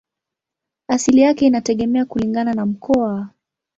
Asili 0.87 1.21
yake 1.21 1.45
inategemea 1.45 2.05
kulingana 2.05 2.53
na 2.53 2.65
mkoa. 2.65 3.29